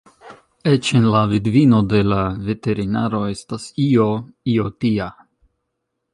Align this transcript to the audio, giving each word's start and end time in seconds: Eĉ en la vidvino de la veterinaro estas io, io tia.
Eĉ 0.69 0.87
en 0.99 1.03
la 1.15 1.19
vidvino 1.33 1.81
de 1.91 2.01
la 2.13 2.23
veterinaro 2.47 3.21
estas 3.35 3.69
io, 3.85 4.09
io 4.57 4.75
tia. 4.87 5.11